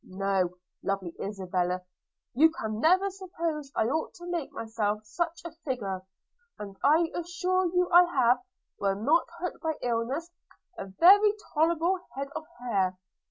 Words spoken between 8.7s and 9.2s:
when